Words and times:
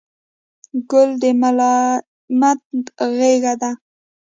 ګل 0.89 1.09
د 1.21 1.23
ملایمت 1.41 2.61
غېږه 3.17 3.53
ده. 3.61 3.71